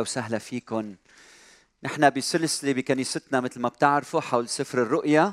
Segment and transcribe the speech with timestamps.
[0.00, 0.94] أهلا وسهلا فيكم
[1.82, 5.32] نحن بسلسلة بكنيستنا مثل ما بتعرفوا حول سفر الرؤيا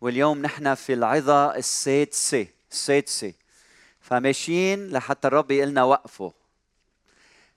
[0.00, 3.32] واليوم نحن في العظة السادسة السادسة.
[4.00, 6.30] فماشيين لحتى الرب يقول لنا وقفوا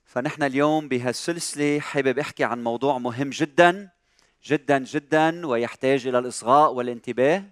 [0.04, 3.88] فنحن اليوم بهالسلسلة حابب أحكي عن موضوع مهم جدا
[4.44, 7.44] جدا جدا ويحتاج إلى الإصغاء والانتباه.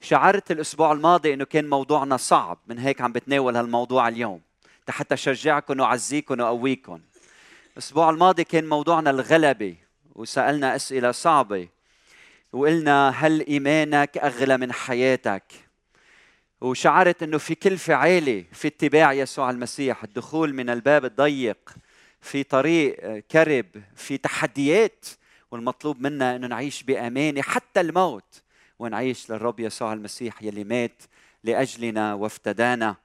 [0.00, 4.48] شعرت الأسبوع الماضي إنه كان موضوعنا صعب من هيك عم بتناول هالموضوع اليوم.
[4.90, 7.00] حتى شجعكم واعزيكم واقويكم
[7.78, 9.76] الأسبوع الماضي كان موضوعنا الغلبة
[10.14, 11.68] وسألنا أسئلة صعبة
[12.52, 15.52] وقلنا هل إيمانك أغلى من حياتك؟
[16.60, 21.74] وشعرت إنه في كلفة عالية في اتباع يسوع المسيح الدخول من الباب الضيق
[22.20, 25.06] في طريق كرب في تحديات
[25.50, 28.42] والمطلوب منا إنه نعيش بأمانة حتى الموت
[28.78, 31.02] ونعيش للرب يسوع المسيح يلي مات
[31.44, 32.96] لأجلنا وافتدانا.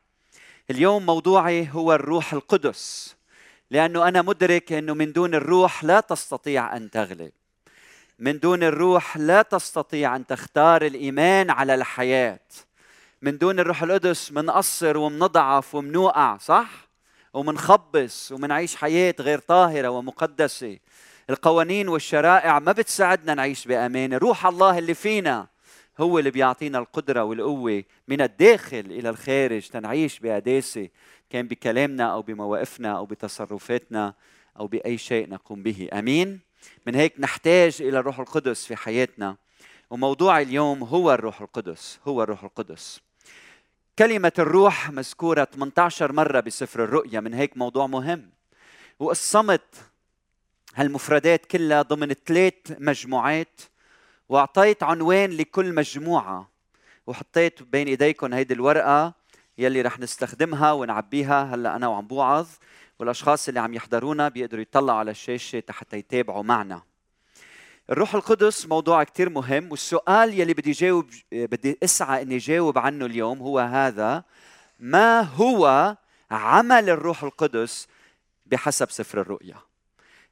[0.70, 3.16] اليوم موضوعي هو الروح القدس.
[3.74, 7.32] لأنه أنا مدرك إنه من دون الروح لا تستطيع أن تغلب.
[8.20, 12.40] من دون الروح لا تستطيع أن تختار الإيمان على الحياة.
[13.22, 16.70] من دون الروح القدس منقصر ومنضعف ومنوقع صح؟
[17.34, 20.78] ومنخبص ومنعيش حياة غير طاهرة ومقدسة.
[21.30, 24.14] القوانين والشرائع ما بتساعدنا نعيش بأمان.
[24.14, 25.48] روح الله اللي فينا
[26.00, 30.90] هو اللي بيعطينا القدرة والقوة من الداخل إلى الخارج تنعيش بقداسة
[31.30, 34.14] كان بكلامنا أو بمواقفنا أو بتصرفاتنا
[34.60, 35.90] أو بأي شيء نقوم به.
[35.94, 36.40] أمين؟
[36.88, 39.36] من هيك نحتاج إلى الروح القدس في حياتنا.
[39.90, 43.02] وموضوع اليوم هو الروح القدس هو الروح القدس.
[44.00, 48.30] كلمة الروح مذكورة 18 مرة بسفر الرؤيا من هيك موضوع مهم.
[49.00, 49.76] وقسمت
[50.76, 53.62] هالمفردات كلها ضمن ثلاث مجموعات
[54.30, 56.50] وأعطيت عنوان لكل مجموعة
[57.08, 59.14] وحطيت بين ايديكم هيدي الورقة
[59.58, 62.48] يلي رح نستخدمها ونعبيها هلأ أنا وعم بوعظ
[63.00, 66.82] والأشخاص اللي عم يحضرونا بيقدروا يطلعوا على الشاشة حتى يتابعوا معنا.
[67.90, 73.40] الروح القدس موضوع كتير مهم والسؤال يلي بدي جاوب بدي أسعى إني جاوب عنه اليوم
[73.40, 74.24] هو هذا
[74.80, 75.96] ما هو
[76.32, 77.88] عمل الروح القدس
[78.46, 79.58] بحسب سفر الرؤيا؟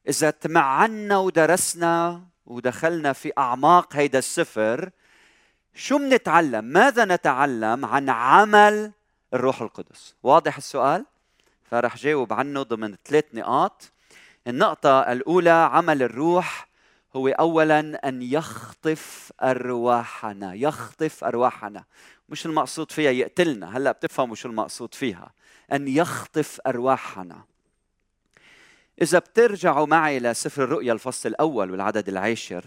[0.09, 2.21] إذا تمعنا ودرسنا
[2.51, 4.89] ودخلنا في أعماق هيدا السفر
[5.75, 8.91] شو منتعلم؟ ماذا نتعلم عن عمل
[9.33, 11.05] الروح القدس؟ واضح السؤال؟
[11.71, 13.91] فرح جاوب عنه ضمن ثلاث نقاط.
[14.47, 16.67] النقطة الأولى عمل الروح
[17.15, 21.83] هو أولا أن يخطف أرواحنا يخطف أرواحنا.
[22.29, 25.31] مش المقصود فيها يقتلنا هلأ بتفهموا شو المقصود فيها.
[25.71, 27.43] أن يخطف أرواحنا.
[29.01, 32.65] إذا بترجعوا معي لسفر الرؤيا الفصل الأول والعدد العاشر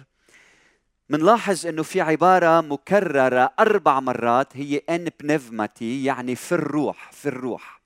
[1.09, 7.81] منلاحظ إنه في عبارة مكررة أربع مرات هي ان بنفماتي يعني في الروح في الروح.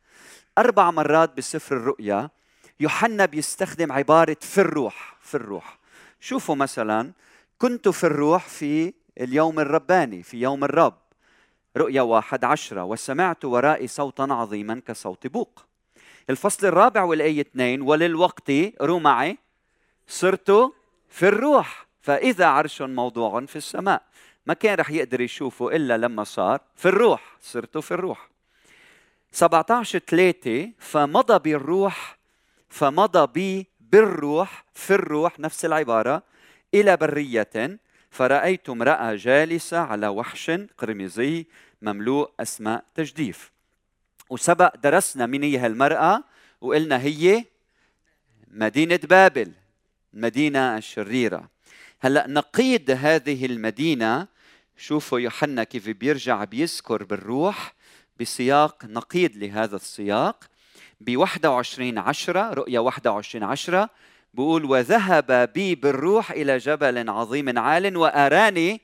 [0.59, 2.31] أربع مرات بسفر الرؤيا
[2.81, 5.79] يوحنا بيستخدم عبارة في الروح في الروح.
[6.21, 7.13] شوفوا مثلا
[7.59, 10.99] كنت في الروح في اليوم الرباني في يوم الرب.
[11.77, 15.68] رؤيا واحد عشرة وسمعت ورائي صوتا عظيما كصوت بوق.
[16.31, 19.39] الفصل الرابع والآية اثنين وللوقت رو معي
[20.07, 20.73] صرت
[21.09, 24.03] في الروح فإذا عرش موضوع في السماء.
[24.47, 28.29] ما كان رح يقدر يشوفه إلا لما صار في الروح صرت في الروح.
[29.33, 32.19] 17 3 فمضى بالروح
[32.69, 36.23] فمضى بي بالروح في الروح نفس العبارة
[36.75, 37.79] إلى برية
[38.11, 41.47] فرأيت امرأة جالسة على وحش قرمزي
[41.83, 43.53] مملوء أسماء تجديف.
[44.31, 46.25] وسبق درسنا مين هي هالمرأة
[46.61, 47.45] وقلنا هي
[48.51, 49.53] مدينة بابل
[50.15, 51.49] المدينة الشريرة.
[52.01, 54.27] هلأ نقيض هذه المدينة
[54.77, 57.75] شوفوا يوحنا كيف بيرجع بيذكر بالروح
[58.21, 60.45] بسياق نقيض لهذا السياق.
[61.01, 63.91] ب 21 10 رؤيا 21 10
[64.35, 68.81] بقول وذهب بي بالروح إلى جبل عظيم عال وأراني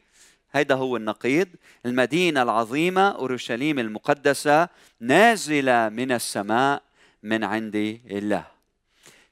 [0.54, 1.48] هيدا هو النقيض.
[1.86, 4.68] المدينة العظيمة أورشليم المقدسة
[5.00, 6.82] نازلة من السماء
[7.22, 8.44] من عند الله.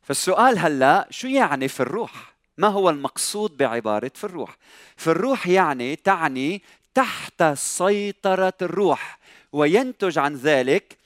[0.02, 4.56] فالسؤال هلا شو يعني في الروح؟ ما هو المقصود بعبارة في الروح؟
[4.96, 6.62] في الروح يعني تعني
[6.94, 9.18] تحت سيطرة الروح
[9.52, 10.96] وينتج عن ذلك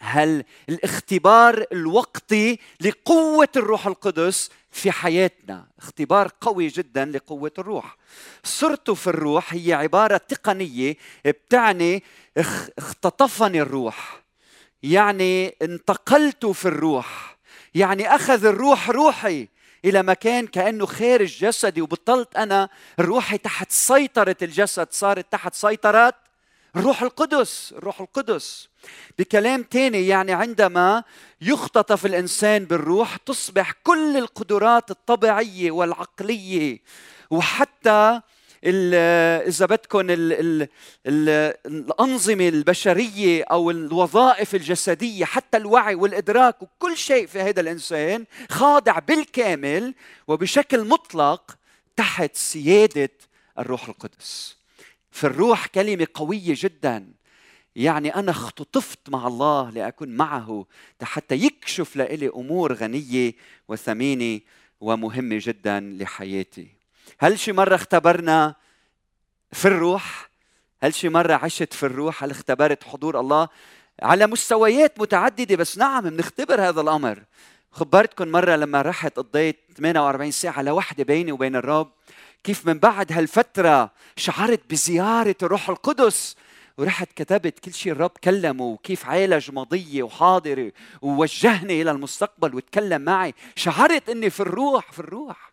[0.00, 7.96] هل الاختبار الوقتي لقوة الروح القدس في حياتنا؟ اختبار قوي جدا لقوة الروح.
[8.44, 12.02] صرت في الروح هي عبارة تقنية بتعني
[12.78, 14.22] اختطفني الروح.
[14.82, 17.36] يعني انتقلت في الروح.
[17.74, 19.48] يعني أخذ الروح روحي
[19.84, 22.68] إلى مكان كأنه خارج جسدي وبطلت أنا
[23.00, 26.14] روحي تحت سيطرة الجسد صارت تحت سيطرة
[26.76, 28.68] الروح القدس الروح القدس.
[29.18, 31.04] بكلام تاني يعني عندما
[31.40, 36.78] يختطف الإنسان بالروح تصبح كل القدرات الطبيعية والعقلية
[37.30, 38.20] وحتى
[38.64, 40.06] إذا بدكم
[41.66, 49.94] الأنظمة البشرية أو الوظائف الجسدية حتى الوعي والإدراك وكل شيء في هذا الإنسان خاضع بالكامل
[50.28, 51.56] وبشكل مطلق
[51.96, 53.10] تحت سيادة
[53.58, 54.57] الروح القدس.
[55.18, 57.12] في الروح كلمة قوية جدا
[57.76, 60.66] يعني أنا اختطفت مع الله لأكون معه
[61.02, 63.34] حتى يكشف لي أمور غنية
[63.68, 64.40] وثمينة
[64.80, 66.68] ومهمة جدا لحياتي
[67.18, 68.54] هل شي مرة اختبرنا
[69.52, 70.30] في الروح؟
[70.82, 73.48] هل شي مرة عشت في الروح؟ هل اختبرت حضور الله؟
[74.02, 77.22] على مستويات متعددة بس نعم بنختبر هذا الأمر
[77.72, 81.90] خبرتكم مرة لما رحت قضيت 48 ساعة لوحدة بيني وبين الرب
[82.44, 86.36] كيف من بعد هالفترة شعرت بزيارة الروح القدس.
[86.78, 93.34] ورحت كتبت كل شيء الرب كلمه وكيف عالج ماضية وحاضرة ووجهني إلى المستقبل وتكلم معي.
[93.56, 95.52] شعرت إني في الروح في الروح.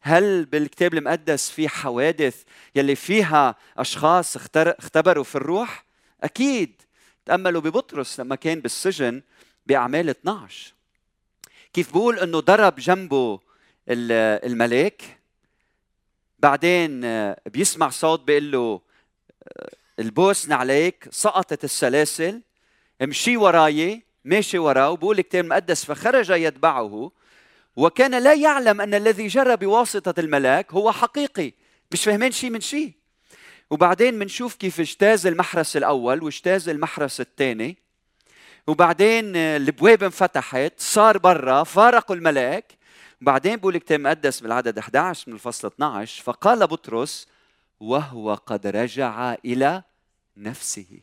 [0.00, 2.42] هل بالكتاب المقدس في حوادث
[2.74, 5.84] يلي فيها أشخاص اختبروا في الروح؟
[6.22, 6.82] أكيد.
[7.26, 9.22] تأملوا ببطرس لما كان بالسجن
[9.66, 10.74] بأعمال 12
[11.72, 13.40] كيف بقول إنه ضرب جنبه
[13.88, 15.13] الملاك؟
[16.44, 17.00] بعدين
[17.46, 18.80] بيسمع صوت بيقول له
[19.98, 22.42] البوس عليك سقطت السلاسل
[23.02, 27.10] امشي وراي ماشي وراه وبقول الكتاب المقدس فخرج يتبعه
[27.76, 31.52] وكان لا يعلم أن الذي جرى بواسطة الملاك هو حقيقي
[31.92, 32.92] مش فاهمين شيء من شيء
[33.70, 37.76] وبعدين بنشوف كيف اجتاز المحرس الأول واجتاز المحرس الثاني.
[38.66, 42.72] وبعدين البواب انفتحت صار برا فارقوا الملاك
[43.24, 47.26] وبعدين بقول الكتاب المقدس بالعدد 11 من الفصل 12 فقال بطرس
[47.80, 49.82] وهو قد رجع إلى
[50.36, 51.00] نفسه.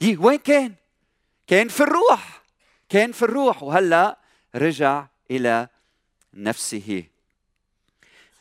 [0.00, 0.74] يي وين كان؟
[1.46, 2.42] كان في الروح
[2.88, 4.18] كان في الروح وهلأ
[4.54, 5.68] رجع إلى
[6.34, 7.04] نفسه.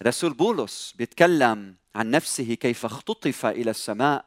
[0.04, 4.25] رسول بولس بيتكلم عن نفسه كيف اختطف إلى السماء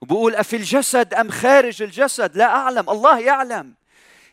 [0.00, 3.74] وبقول أفي الجسد أم خارج الجسد؟ لا أعلم الله يعلم.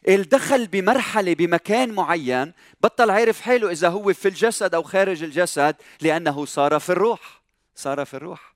[0.07, 6.45] دخل بمرحلة بمكان معين بطل عارف حاله إذا هو في الجسد أو خارج الجسد لأنه
[6.45, 7.43] صار في الروح
[7.75, 8.53] صار في الروح.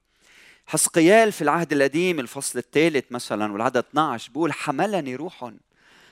[0.67, 5.51] حسقيال في العهد القديم الفصل الثالث مثلا والعدد 12 بقول حملني روح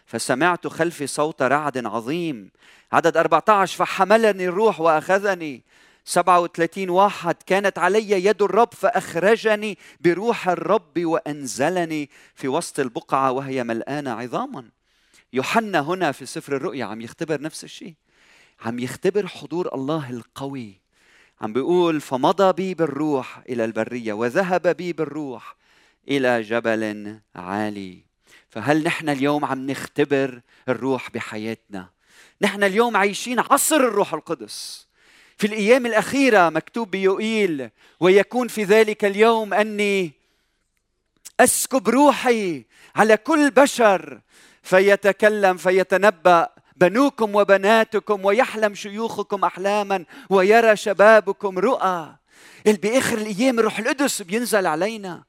[0.05, 2.51] فسمعت خلفي صوت رعد عظيم.
[2.91, 5.63] عدد 14 فحملني الروح وأخذني.
[6.05, 14.11] 37 واحد كانت علي يد الرب فأخرجني بروح الرب وأنزلني في وسط البقعة وهي ملآنة
[14.11, 14.74] عظاما.
[15.35, 17.93] يوحنا هنا في سفر الرؤيا عم يختبر نفس الشيء.
[18.61, 20.73] عم يختبر حضور الله القوي.
[21.41, 25.55] عم بيقول فمضى بي بالروح إلى البرية وذهب بي بالروح
[26.07, 27.97] إلى جبل عالي.
[28.49, 31.89] فهل نحن اليوم عم نختبر الروح بحياتنا؟
[32.41, 34.87] نحن اليوم عايشين عصر الروح القدس.
[35.37, 40.11] في الأيام الأخيرة مكتوب بيوئيل ويكون في ذلك اليوم أني
[41.39, 42.65] أسكب روحي
[42.95, 44.21] على كل بشر
[44.65, 52.15] فيتكلم فيتنبأ بنوكم وبناتكم ويحلم شيوخكم أحلاما ويرى شبابكم رؤى.
[52.65, 55.23] بآخر الأيام الروح القدس بينزل علينا.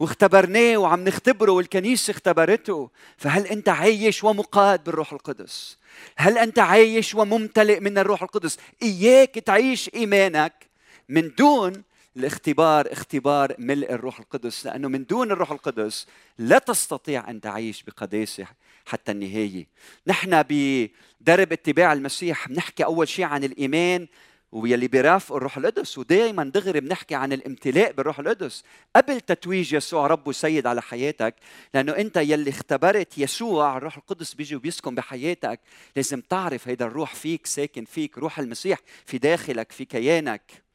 [0.00, 2.90] واختبرناه وعم نختبره والكنيسة اختبرته.
[3.16, 5.78] فهل أنت عايش ومقاد بالروح القدس؟
[6.16, 10.66] هل أنت عايش وممتلئ من الروح القدس؟ إياك تعيش إيمانك
[11.08, 11.82] من دون
[12.16, 14.66] الاختبار اختبار ملء الروح القدس.
[14.66, 16.06] لأنه من دون الروح القدس
[16.38, 18.46] لا تستطيع أن تعيش بقداسة
[18.88, 19.66] حتى النهاية.
[20.06, 24.06] نحن بدرب اتباع المسيح بنحكي أول شيء عن الإيمان
[24.52, 28.64] ويلي بيرافقوا الروح القدس ودائما دغري بنحكي عن الامتلاء بالروح القدس.
[28.96, 31.34] قبل تتويج يسوع رب وسيد على حياتك
[31.74, 35.60] لأنه أنت يلي اختبرت يسوع الروح القدس بيجي وبيسكن بحياتك.
[35.96, 40.68] لازم تعرف هيدا الروح فيك ساكن فيك روح المسيح في داخلك في كيانك.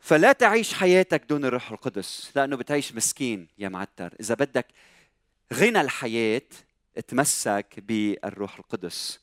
[0.00, 4.14] فلا تعيش حياتك دون الروح القدس لأنه بتعيش مسكين يا معتر.
[4.20, 4.66] إذا بدك
[5.54, 6.42] غنى الحياة
[7.00, 9.20] تمسك بالروح القدس.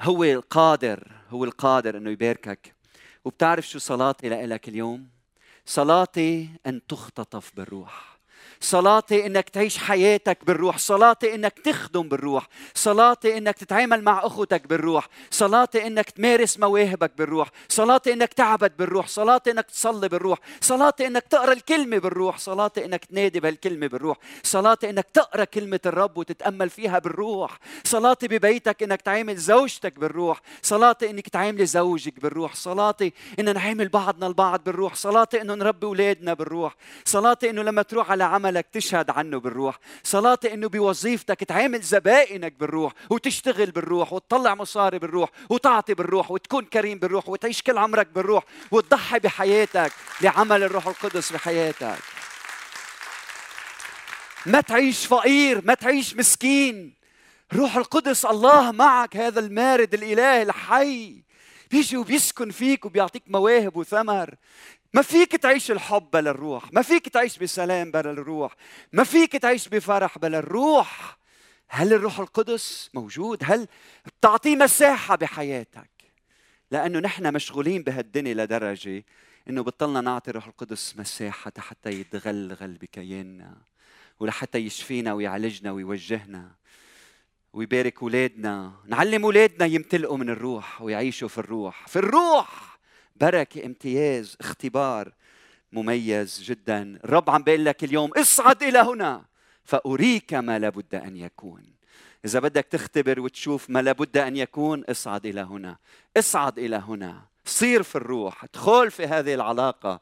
[0.00, 2.74] هو القادر هو القادر إنه يباركك.
[3.24, 5.08] وبتعرف شو صلاتي لك اليوم؟
[5.66, 8.13] صلاتي أن تختطف بالروح.
[8.64, 15.08] صلاتي انك تعيش حياتك بالروح صلاتي انك تخدم بالروح صلاتي انك تتعامل مع اخوتك بالروح
[15.30, 21.22] صلاتي انك تمارس مواهبك بالروح صلاتي انك تعبد بالروح صلاتي انك تصلي بالروح صلاتي انك
[21.22, 26.98] تقرا الكلمة بالروح صلاتي انك تنادي بهالكلمه بالروح صلاتي انك تقرا كلمه الرب وتتامل فيها
[26.98, 33.88] بالروح صلاتي ببيتك انك تعامل زوجتك بالروح صلاتي انك تعاملي زوجك بالروح صلاتي ان نعامل
[33.88, 38.66] بعضنا البعض بالروح صلاتي انه نربي اولادنا بالروح صلاتي انه لما تروح على عمل عملك
[38.72, 39.78] تشهد عنه بالروح.
[40.02, 46.98] صلاتي إنه بوظيفتك تعامل زبائنك بالروح وتشتغل بالروح وتطلع مصاري بالروح وتعطي بالروح وتكون كريم
[46.98, 51.98] بالروح وتعيش كل عمرك بالروح وتضحي بحياتك لعمل الروح القدس بحياتك.
[54.46, 56.94] ما تعيش فقير ما تعيش مسكين.
[57.54, 61.22] روح القدس الله معك هذا المارد الاله الحي.
[61.70, 64.34] بيجي وبيسكن فيك وبيعطيك مواهب وثمر.
[64.94, 68.56] ما فيك تعيش الحب بلا الروح ما فيك تعيش بسلام بلا الروح
[68.92, 71.18] ما فيك تعيش بفرح بلا الروح.
[71.68, 73.68] هل الروح القدس موجود؟ هل
[74.06, 75.90] بتعطيه مساحة بحياتك؟
[76.70, 79.04] لأنه نحن مشغولين بهالدنيا لدرجة
[79.48, 83.56] إنه بطلنا نعطي الروح القدس مساحة حتى يتغلغل بكياننا
[84.20, 86.50] ولحتى يشفينا ويعالجنا ويوجهنا
[87.52, 92.73] ويبارك اولادنا نعلم اولادنا يمتلئوا من الروح ويعيشوا في الروح في الروح!
[93.16, 95.12] بركه امتياز اختبار
[95.72, 96.98] مميز جدا.
[97.04, 99.24] الرب عم بيقول لك اليوم اصعد إلى هنا
[99.64, 101.62] فأريك ما لابد أن يكون.
[102.24, 105.76] إذا بدك تختبر وتشوف ما لابد أن يكون اصعد إلى هنا.
[106.16, 107.22] اصعد إلى هنا.
[107.44, 108.44] صير في الروح.
[108.44, 110.00] ادخل في هذه العلاقة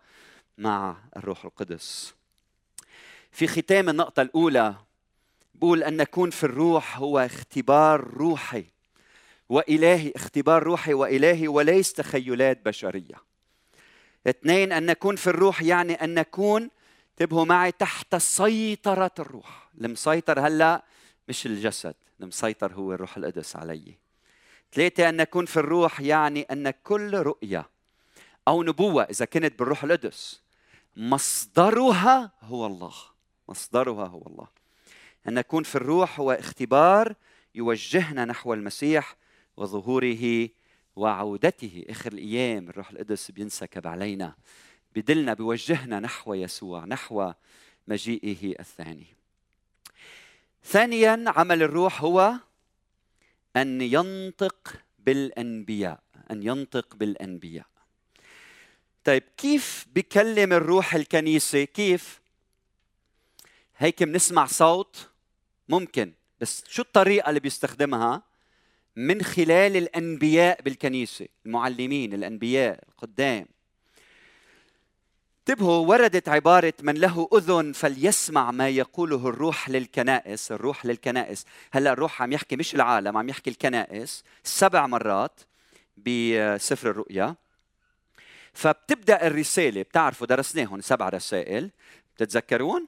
[0.58, 2.14] مع الروح القدس.
[3.32, 4.74] في ختام النقطة الأولى
[5.54, 8.64] بقول أن نكون في الروح هو اختبار روحي.
[9.48, 13.14] وإلهي اختبار روحي وإلهي وليس تخيلات بشرية.
[14.26, 16.70] اثنين أن نكون في الروح يعني أن نكون
[17.10, 19.70] انتبهوا معي تحت سيطرة الروح.
[19.80, 20.84] المسيطر هلا
[21.28, 23.94] مش الجسد المسيطر هو الروح القدس علي.
[24.72, 27.68] ثلاثة أن نكون في الروح يعني أن كل رؤية
[28.48, 30.42] أو نبوة إذا كانت بالروح القدس
[30.96, 32.94] مصدرها هو الله.
[33.48, 34.46] مصدرها هو الله.
[35.28, 37.14] أن نكون في الروح هو اختبار
[37.54, 39.16] يوجهنا نحو المسيح
[39.56, 40.48] وظهوره
[40.96, 41.84] وعودته.
[41.88, 44.34] آخر الأيام الروح القدس بينسكب علينا
[44.96, 47.32] بدلنا بيوجهنا نحو يسوع نحو
[47.88, 49.06] مجيئه الثاني.
[50.64, 52.34] ثانيا عمل الروح هو
[53.56, 57.66] أن ينطق بالأنبياء أن ينطق بالأنبياء.
[59.04, 62.20] طيب كيف بكلم الروح الكنيسة؟ كيف؟
[63.76, 65.08] هيك بنسمع صوت
[65.68, 68.22] ممكن بس شو الطريقة اللي بيستخدمها؟
[68.96, 73.46] من خلال الأنبياء بالكنيسة المعلمين الأنبياء القدام.
[75.38, 81.46] انتبهوا وردت عبارة من له أذن فليسمع ما يقوله الروح للكنائس الروح للكنائس.
[81.72, 85.40] هلأ الروح عم يحكي مش العالم عم يحكي الكنائس سبع مرات
[85.96, 87.36] بسفر الرؤيا.
[88.52, 91.70] فبتبدأ الرسالة بتعرفوا درسناهم سبع رسائل.
[92.16, 92.86] بتتذكرون؟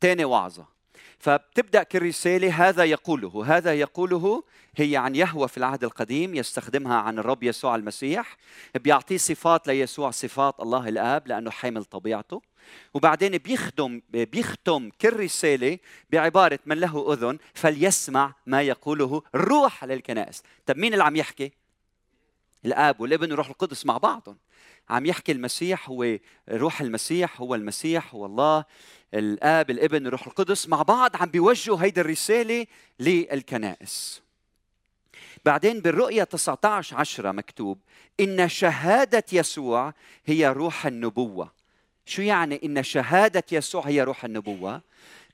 [0.00, 0.73] ثاني وعظة.
[1.24, 3.44] فبتبدأ كل رساله هذا يقوله.
[3.46, 4.44] هذا يقوله
[4.76, 8.36] هي عن يهوى في العهد القديم يستخدمها عن الرب يسوع المسيح.
[8.74, 12.42] بيعطيه صفات ليسوع صفات الله الآب لأنه حامل طبيعته.
[12.94, 15.78] وبعدين بيخدم بيختم كل رساله
[16.10, 20.42] بعبارة من له أذن فليسمع ما يقوله الروح للكنائس.
[20.66, 21.52] طب مين اللي عم يحكي؟
[22.64, 24.36] الآب والابن والروح القدس مع بعضهم.
[24.90, 26.18] عم يحكي المسيح هو
[26.50, 28.64] روح المسيح هو المسيح هو الله.
[29.14, 32.66] الآب الابن الروح القدس مع بعض عم بيوجهوا هيدي الرسالة
[33.00, 34.22] للكنائس.
[35.44, 37.78] بعدين بالرؤية 19 عشرة مكتوب
[38.20, 39.94] إن شهادة يسوع
[40.26, 41.52] هي روح النبوة.
[42.06, 44.82] شو يعني إن شهادة يسوع هي روح النبوة؟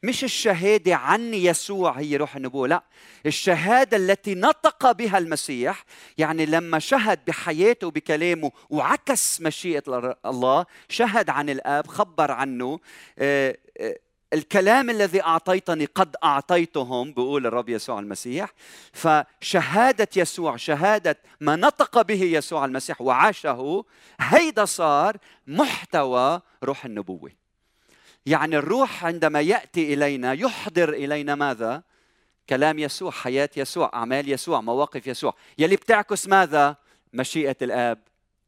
[0.02, 2.82] مش الشهادة عن يسوع هي روح النبوة لا.
[3.26, 5.84] الشهادة التي نطق بها المسيح
[6.18, 12.80] يعني لما شهد بحياته وبكلامه وعكس مشيئة الله شهد عن الآب خبر عنه
[13.18, 13.96] آه، آه،
[14.32, 18.52] الكلام الذي أعطيتني قد أعطيتهم بقول الرب يسوع المسيح.
[18.92, 23.84] فشهادة يسوع شهادة ما نطق به يسوع المسيح وعاشه
[24.20, 25.16] هيدا صار
[25.46, 27.39] محتوى روح النبوة.
[28.26, 31.82] يعني الروح عندما يأتي إلينا يحضر إلينا ماذا؟
[32.48, 36.76] كلام يسوع، حياة يسوع، أعمال يسوع، مواقف يسوع، يلي بتعكس ماذا؟
[37.12, 37.98] مشيئة الآب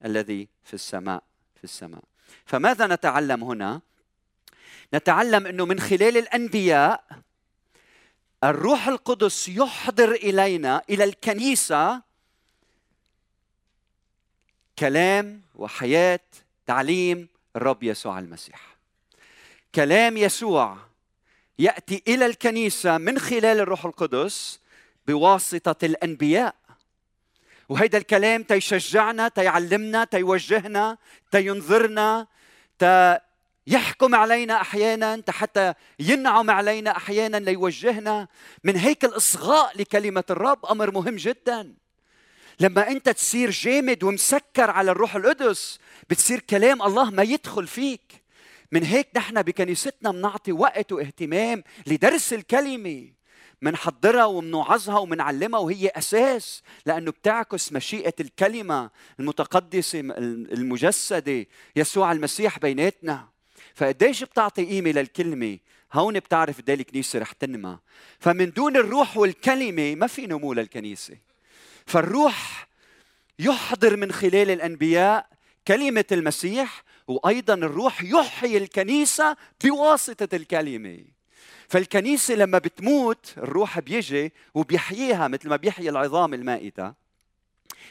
[0.04, 1.22] الذي في السماء،
[1.56, 2.02] في السماء.
[2.46, 3.80] فماذا نتعلم هنا؟
[4.94, 7.04] نتعلم إنه من خلال الأنبياء
[8.44, 12.02] الروح القدس يحضر إلينا إلى الكنيسة
[14.78, 16.20] كلام وحياة
[16.66, 18.71] تعليم الرب يسوع المسيح
[19.74, 20.76] كلام يسوع
[21.58, 24.60] يأتي إلى الكنيسة من خلال الروح القدس
[25.06, 26.54] بواسطة الأنبياء.
[27.68, 30.98] وهيدا الكلام تيشجعنا تيعلمنا تيوجهنا
[31.30, 32.26] تينظرنا
[33.66, 38.28] يحكم علينا أحيانا حتى ينعم علينا أحيانا ليوجهنا
[38.64, 41.74] من هيك الإصغاء لكلمة الرب أمر مهم جدا.
[42.60, 45.78] لما أنت تصير جامد ومسكر على الروح القدس
[46.10, 48.21] بتصير كلام الله ما يدخل فيك.
[48.72, 53.08] من هيك نحن بكنيستنا بنعطي وقت واهتمام لدرس الكلمة
[53.62, 63.28] منحضرها ومنوعظها ومنعلمها وهي أساس لأنه بتعكس مشيئة الكلمة المتقدسة المجسدة يسوع المسيح بيناتنا.
[63.74, 65.58] فقديش بتعطي قيمة للكلمة؟
[65.92, 67.78] هون بتعرف قد الكنيسة رح تنمى.
[68.18, 71.16] فمن دون الروح والكلمة ما في نمو للكنيسة.
[71.86, 72.68] فالروح
[73.38, 75.26] يحضر من خلال الأنبياء
[75.68, 81.04] كلمة المسيح وأيضا الروح يحيي الكنيسة بواسطة الكلمة.
[81.68, 87.02] فالكنيسة لما بتموت الروح بيجي وبيحييها مثل ما بيحيي العظام المائتة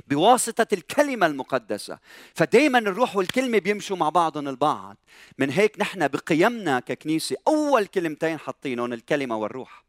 [0.07, 1.99] بواسطة الكلمة المقدسة.
[2.35, 4.97] فدايما الروح والكلمة بيمشوا مع بعضهم البعض.
[5.37, 9.83] من هيك نحن بقيمنا ككنيسة أول كلمتين حاطينهم الكلمة والروح.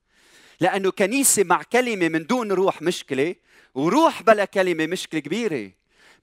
[0.60, 3.34] لأنه كنيسة مع كلمة من دون روح مشكلة
[3.74, 5.70] وروح بلا كلمة مشكلة كبيرة.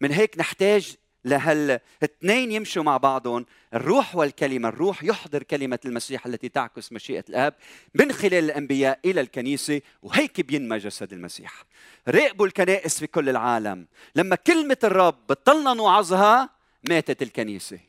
[0.01, 3.45] من هيك نحتاج لهالاثنين يمشوا مع بعضهم.
[3.73, 7.53] الروح والكلمة الروح يحضر كلمة المسيح التي تعكس مشيئة الآب
[7.93, 11.63] من خلال الأنبياء إلى الكنيسة وهيك بينمى جسد المسيح.
[12.07, 13.87] راقبوا الكنائس في كل العالم.
[14.15, 16.49] لما كلمة الرب بطلنا نوعظها
[16.89, 17.79] ماتت الكنيسة.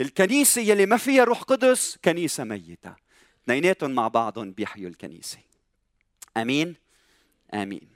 [0.00, 2.94] الكنيسة يلي ما فيها روح قدس كنيسة ميتة.
[3.44, 5.38] اثنيناتهم مع بعضهم بيحيوا الكنيسة.
[6.36, 6.76] أمين؟
[7.54, 7.91] آمين.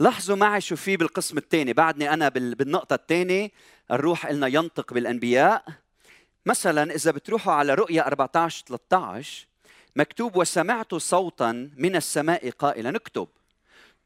[0.00, 1.72] لاحظوا معي شو في بالقسم الثاني.
[1.72, 3.50] بعدني أنا بالنقطة الثانية
[3.90, 5.64] الروح قلنا ينطق بالأنبياء.
[6.46, 9.46] مثلا إذا بتروحوا على رؤيا 14 13
[9.96, 12.96] مكتوب وسمعت صوتا من السماء قائلا.
[12.96, 13.28] اكتب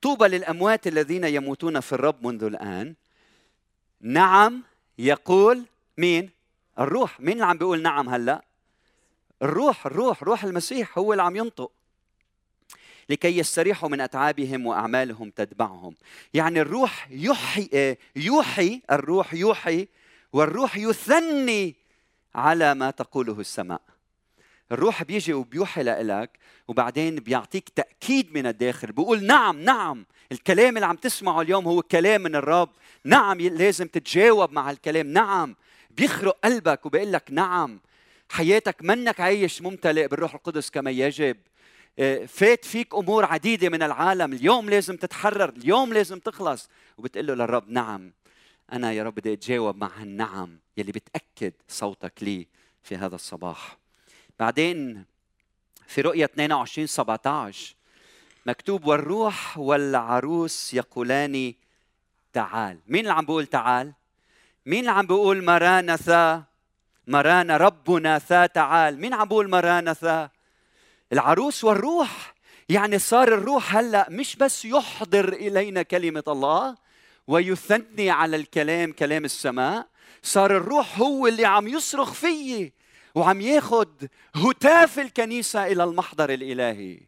[0.02, 2.94] طوبى للأموات الذين يموتون في الرب منذ الآن.
[4.00, 4.62] نعم
[4.98, 5.64] يقول
[5.98, 6.30] مين؟
[6.78, 7.20] الروح.
[7.20, 8.44] مين اللي عم بيقول نعم هلأ؟
[9.42, 11.72] الروح الروح روح المسيح هو اللي عم ينطق.
[13.08, 15.94] لكي يستريحوا من أتعابهم وأعمالهم تتبعهم.
[16.34, 19.88] يعني الروح يحيي يوحي الروح يوحي
[20.32, 21.74] والروح يثني
[22.34, 23.80] على ما تقوله السماء.
[24.72, 28.92] الروح بيجي وبيوحي لك وبعدين بيعطيك تأكيد من الداخل.
[28.92, 32.70] بيقول نعم نعم الكلام اللي عم تسمعه اليوم هو كلام من الرب.
[33.04, 35.06] نعم لازم تتجاوب مع الكلام.
[35.06, 35.56] نعم
[35.90, 37.80] بيخرق قلبك وبيقول لك نعم.
[38.28, 41.36] حياتك منك عايش ممتلئ بالروح القدس كما يجب.
[42.26, 44.32] فات فيك أمور عديدة من العالم.
[44.32, 46.68] اليوم لازم تتحرر اليوم لازم تخلص.
[46.98, 48.12] وبتقول له للرب نعم
[48.72, 52.46] أنا يا رب بدي أتجاوب مع النعم يلي بتأكد صوتك لي
[52.82, 53.78] في هذا الصباح.
[54.38, 55.04] بعدين
[55.86, 57.74] في رؤية 22 17
[58.46, 61.54] مكتوب والروح والعروس يقولان
[62.32, 62.78] تعال.
[62.86, 63.92] مين اللي عم بيقول تعال؟
[64.66, 66.44] مين اللي عم بيقول مرانثا
[67.06, 69.00] مرانا ربنا ثا تعال.
[69.00, 70.30] مين عم بيقول مرانثا
[71.14, 72.34] العروس والروح.
[72.68, 76.76] يعني صار الروح هلأ مش بس يحضر إلينا كلمة الله
[77.26, 79.86] ويثني على الكلام كلام السماء
[80.22, 82.72] صار الروح هو اللي عم يصرخ فيي
[83.14, 87.00] وعم ياخد هتاف الكنيسة إلى المحضر الإلهي.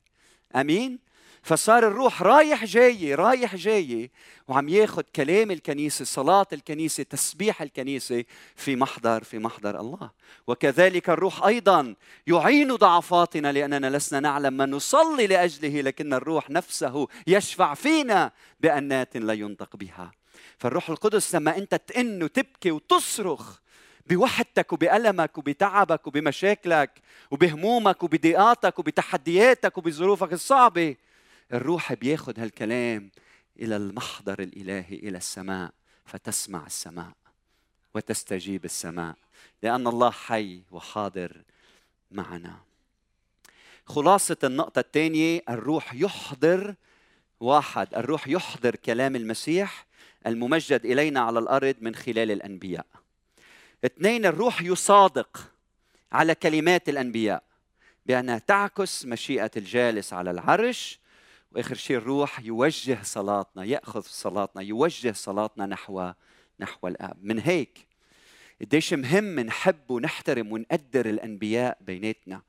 [0.56, 0.98] آمين؟
[1.46, 4.10] فصار الروح رايح جاي رايح جاي
[4.48, 8.24] وعم ياخذ كلام الكنيسة صلاة الكنيسة تسبيح الكنيسة
[8.56, 10.10] في محضر في محضر الله.
[10.46, 11.94] وكذلك الروح أيضا
[12.26, 19.32] يعين ضعفاتنا لأننا لسنا نعلم ما نصلي لأجله لكن الروح نفسه يشفع فينا بأنات لا
[19.32, 20.12] ينطق بها.
[20.58, 23.58] فالروح القدس لما أنت تئن وتبكي وتصرخ
[24.06, 26.90] بوحدتك وبألمك وبتعبك وبمشاكلك
[27.30, 30.96] وبهمومك وبضيقاتك وبتحدياتك وبظروفك الصعبة
[31.52, 33.10] الروح بياخذ هالكلام
[33.60, 35.72] إلى المحضر الإلهي إلى السماء
[36.04, 37.12] فتسمع السماء
[37.94, 39.16] وتستجيب السماء
[39.62, 41.42] لأن الله حي وحاضر
[42.10, 42.60] معنا.
[43.86, 46.74] خلاصة النقطة الثانية الروح يحضر
[47.40, 49.86] واحد الروح يحضر كلام المسيح
[50.26, 52.86] الممجد إلينا على الأرض من خلال الأنبياء.
[53.84, 55.52] اثنين الروح يصادق
[56.12, 57.42] على كلمات الأنبياء
[58.06, 60.98] بأنها تعكس مشيئة الجالس على العرش
[61.56, 66.12] وآخر شيء الروح يوجه صلاتنا يأخذ صلاتنا يوجه صلاتنا نحو
[66.60, 67.16] نحو الآب.
[67.22, 67.86] من هيك
[68.60, 72.42] قديش مهم نحب ونحترم ونقدر الأنبياء بيناتنا.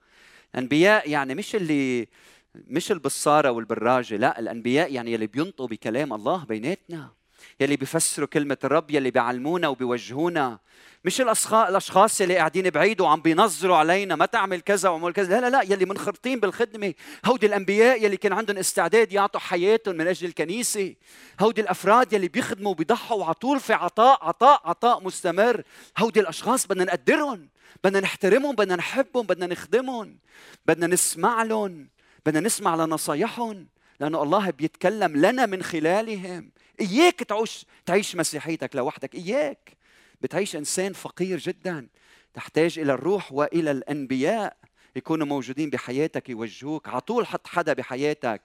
[0.55, 2.07] الأنبياء يعني مش اللي
[2.55, 7.11] مش البصارة والبراجة لا الأنبياء يعني اللي بينطوا بكلام الله بيناتنا.
[7.59, 10.59] يلي بيفسروا كلمة الرب يلي بيعلمونا وبيوجهونا.
[11.05, 15.41] مش الأشخاص اللي قاعدين بعيد وعم بينظروا علينا ما تعمل كذا وعمل كذا.
[15.41, 16.93] لا لا لا يلي منخرطين بالخدمة.
[17.25, 20.95] هودي الأنبياء يلي كان عندهم استعداد يعطوا حياتهم من أجل الكنيسة.
[21.39, 25.63] هودي الأفراد يلي بيخدموا وبيضحوا على طول في عطاء عطاء عطاء مستمر.
[25.97, 27.49] هودي الأشخاص بدنا نقدرهم
[27.83, 30.17] بدنا نحترمهم بدنا نحبهم بدنا نخدمهم
[30.65, 31.87] بدنا نسمع لهم
[32.25, 33.67] بدنا نسمع لنصايحهم.
[33.99, 36.51] لأنه الله بيتكلم لنا من خلالهم.
[36.81, 39.77] إياك تعيش تعيش مسيحيتك لوحدك إياك.
[40.21, 41.87] بتعيش إنسان فقير جدا.
[42.33, 44.57] تحتاج إلى الروح وإلى الأنبياء
[44.95, 46.87] يكونوا موجودين بحياتك يوجهوك.
[46.87, 48.41] على طول حط حدا بحياتك.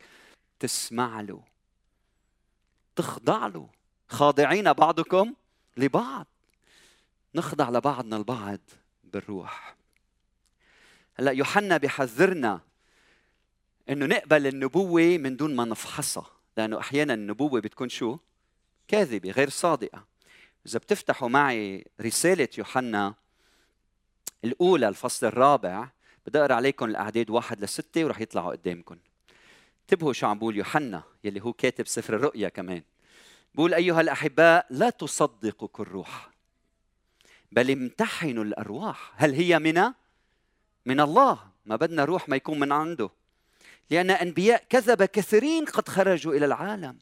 [0.61, 1.43] تسمع له.
[2.97, 3.69] تخضع له.
[4.09, 5.35] خاضعين بعضكم
[5.77, 6.27] لبعض.
[7.35, 8.61] نخضع لبعضنا البعض
[9.05, 9.77] بالروح.
[11.15, 12.61] هلأ يوحنا بحذرنا
[13.91, 18.19] إنه نقبل النبوة من دون ما نفحصها لأنه أحيانا النبوة بتكون شو؟
[18.89, 20.05] كاذبة غير صادقة.
[20.67, 23.15] إذا بتفتحوا معي رسالة يوحنا
[24.45, 25.89] الأولى الفصل الرابع
[26.27, 28.97] بدي أقرأ عليكم الاعداد واحد لستة وراح يطلعوا قدامكم.
[29.83, 32.83] انتبهوا شو عم بقول يوحنا يلي هو كاتب سفر الرؤيا كمان.
[33.55, 36.31] بقول أيها الأحباء لا تصدقوا كل روح
[37.53, 39.13] بل امتحنوا الأرواح.
[39.17, 39.83] هل هي من
[40.87, 43.11] من الله؟ ما بدنا روح ما يكون من عنده.
[43.91, 46.99] لأن أنبياء كذب كثيرين قد خرجوا إلى العالم.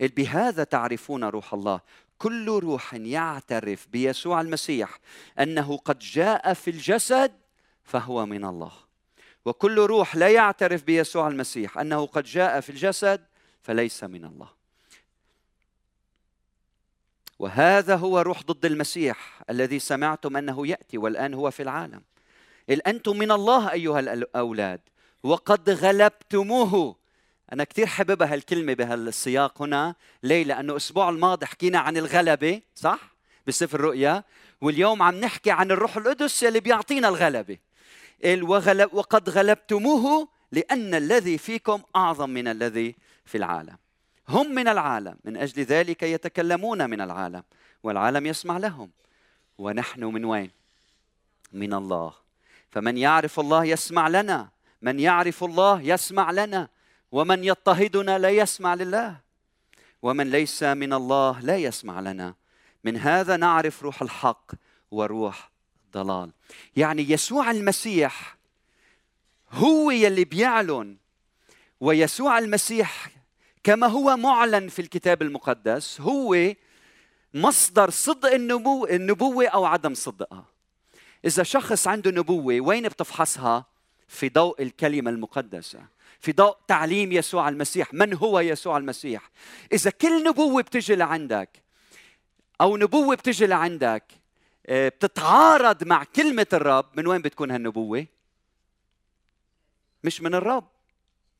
[0.00, 1.80] بهذا تعرفون روح الله.
[2.18, 4.98] كل روح يعترف بيسوع المسيح
[5.40, 7.32] أنه قد جاء في الجسد
[7.84, 8.72] فهو من الله.
[9.44, 13.24] وكل روح لا يعترف بيسوع المسيح أنه قد جاء في الجسد
[13.62, 14.48] فليس من الله.
[17.38, 22.02] وهذا هو روح ضد المسيح الذي سمعتم أنه يأتي والآن هو في العالم.
[22.68, 24.80] إذ أنتم من الله أيها الأولاد.
[25.22, 26.96] وقد غلبتموه.
[27.52, 29.94] أنا كثير حببها هالكلمة بهالسياق هنا.
[30.22, 32.98] ليه لأنه الأسبوع الماضي حكينا عن الغلبة صح؟
[33.46, 34.24] بسفر الرؤيا
[34.60, 37.58] واليوم عم نحكي عن الروح القدس اللي بيعطينا الغلبة.
[38.26, 43.76] وغلب وقد غلبتموه لأن الذي فيكم أعظم من الذي في العالم.
[44.28, 47.42] هم من العالم من أجل ذلك يتكلمون من العالم
[47.82, 48.90] والعالم يسمع لهم.
[49.58, 50.50] ونحن من وين؟
[51.52, 52.14] من الله.
[52.70, 54.48] فمن يعرف الله يسمع لنا.
[54.82, 56.68] من يعرف الله يسمع لنا
[57.12, 59.16] ومن يضطهدنا لا يسمع لله
[60.02, 62.34] ومن ليس من الله لا يسمع لنا.
[62.84, 64.52] من هذا نعرف روح الحق
[64.90, 65.50] وروح
[65.92, 66.32] ضلال
[66.76, 68.36] يعني يسوع المسيح
[69.52, 70.96] هو يلي بيعلن
[71.80, 73.08] ويسوع المسيح
[73.64, 76.54] كما هو معلن في الكتاب المقدس هو
[77.34, 80.44] مصدر صدق النبوة, النبوة أو عدم صدقها.
[81.24, 83.71] إذا شخص عنده نبوة وين بتفحصها؟
[84.12, 85.80] في ضوء الكلمة المقدسة
[86.20, 87.94] في ضوء تعليم يسوع المسيح.
[87.94, 89.30] من هو يسوع المسيح؟
[89.72, 91.48] إذا كل نبوة بتجي لعندك
[92.60, 94.04] أو نبوة بتجي لعندك
[94.66, 98.06] آه، بتتعارض مع كلمة الرب من وين بتكون هالنبوة؟
[100.04, 100.64] مش من الرب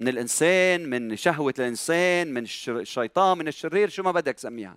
[0.01, 4.77] من الإنسان من شهوة الإنسان من الشيطان من الشرير شو ما بدك سميها.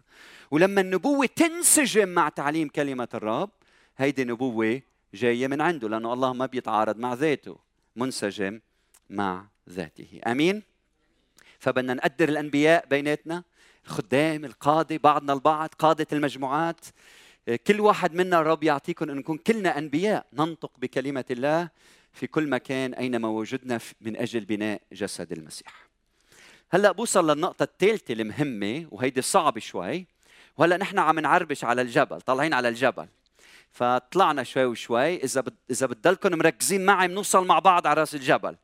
[0.51, 3.49] ولما النبوة تنسجم مع تعليم كلمة الرب
[3.97, 4.81] هيدي نبوة
[5.13, 7.64] جاية من عنده لأنه الله ما بيتعارض مع ذاته.
[7.95, 8.61] منسجم
[9.09, 10.21] مع ذاته.
[10.27, 10.63] أمين؟
[11.59, 13.43] فبدنا نقدر الأنبياء بيناتنا.
[13.85, 16.85] الخدام القادة بعضنا البعض قادة المجموعات.
[17.67, 20.25] كل واحد منا الرب يعطيكم أن نكون كلنا أنبياء.
[20.33, 21.69] ننطق بكلمة الله
[22.13, 25.87] في كل مكان أينما وجدنا من أجل بناء جسد المسيح.
[26.71, 30.05] هلأ بوصل للنقطة الثالثة المهمة وهيدي صعبة شوي.
[30.57, 33.07] وهلأ نحن عم نعربش على الجبل، طالعين على الجبل.
[33.75, 35.15] فطلعنا شوي وشوي.
[35.23, 35.55] إذا بد...
[35.71, 38.55] إذا بتضلكم مركزين معي بنوصل مع بعض على رأس الجبل.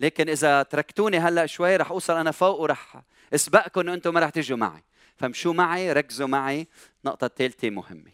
[0.00, 3.02] لكن إذا تركتوني هلأ شوي رح أوصل أنا فوق ورح
[3.34, 4.82] أسبقكم وأنتم ما رح تيجوا معي.
[5.16, 6.66] فمشوا معي؟ ركزوا معي.
[7.04, 8.10] النقطة الثالثة مهمة.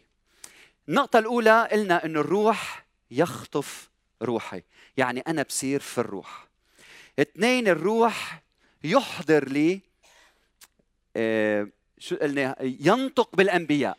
[0.88, 3.90] النقطة الأولى قلنا إنه الروح يخطف
[4.22, 4.62] روحي.
[4.96, 6.46] يعني أنا بصير في الروح.
[7.18, 8.42] اثنين الروح
[8.84, 9.80] يحضر لي
[11.16, 13.98] آه شو قلنا؟ ينطق بالأنبياء.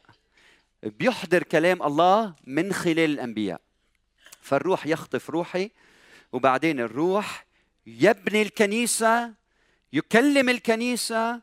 [0.86, 3.62] بيحضر كلام الله من خلال الأنبياء.
[4.42, 5.72] فالروح يخطف روحي
[6.32, 7.46] وبعدين الروح
[7.88, 9.34] يبني الكنيسة
[9.94, 11.42] يكلم الكنيسة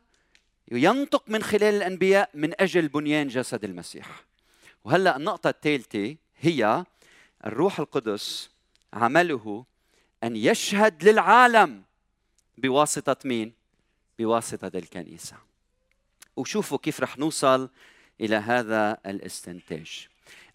[0.71, 4.23] ينطق من خلال الأنبياء من أجل بنيان جسد المسيح.
[4.83, 6.85] وهلأ النقطة الثالثة هي
[7.45, 8.49] الروح القدس
[8.93, 9.65] عمله
[10.23, 11.83] أن يشهد للعالم
[12.57, 13.53] بواسطة مين؟
[14.19, 15.37] بواسطة الكنيسة.
[16.35, 17.69] وشوفوا كيف رح نوصل
[18.21, 20.07] إلى هذا الاستنتاج.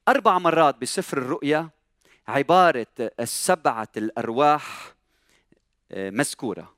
[0.09, 1.71] أربع مرات بسفر الرؤيا
[2.29, 2.87] عبارة
[3.21, 4.95] السبعة الأرواح
[5.93, 6.75] آه، مذكورة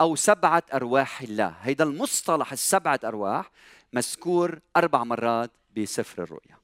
[0.00, 1.54] أو سبعة أرواح الله.
[1.60, 3.50] هيدا المصطلح السبعة أرواح
[3.92, 6.56] مذكور أربع مرات بسفر الرؤيا.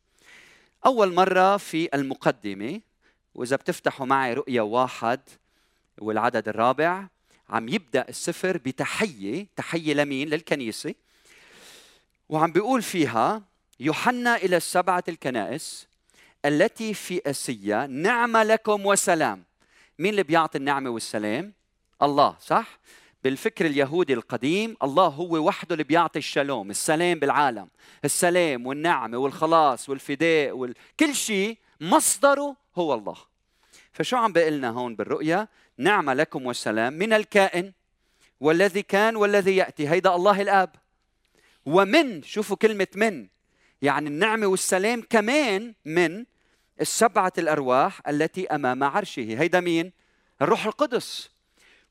[0.86, 2.80] أول مرة في المقدمة
[3.34, 5.20] وإذا بتفتحوا معي رؤية واحد
[5.98, 7.06] والعدد الرابع
[7.48, 10.94] عم يبدأ السفر بتحية تحية لمين؟ للكنيسة.
[12.28, 13.42] وعم بيقول فيها
[13.80, 15.88] يوحنا إلى السبعة الكنائس
[16.44, 19.44] التي في أسيا نعمة لكم وسلام.
[19.98, 21.52] مين اللي بيعطي النعمة والسلام؟
[22.02, 22.78] الله صح؟
[23.24, 27.68] بالفكر اليهودي القديم الله هو وحده اللي بيعطي الشالوم السلام بالعالم.
[28.04, 33.16] السلام والنعمة والخلاص والفداء وكل شيء مصدره هو الله.
[33.92, 37.72] فشو عم بيقلنا هون بالرؤيا؟ نعمة لكم والسلام من الكائن
[38.40, 40.70] والذي كان والذي يأتي هيدا الله الآب.
[41.66, 43.39] ومن شوفوا كلمة من.
[43.82, 46.24] يعني النعمة والسلام كمان من
[46.80, 49.20] السبعة الأرواح التي أمام عرشه.
[49.20, 49.92] هيدا مين؟
[50.42, 51.30] الروح القدس.